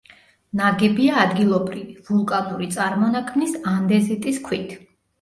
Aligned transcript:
ნაგებია 0.61 1.19
ადგილობრივი, 1.25 1.95
ვულკანური 2.09 2.73
წარმონაქმნის, 2.79 3.57
ანდეზიტის 3.77 4.47
ქვით. 4.51 4.79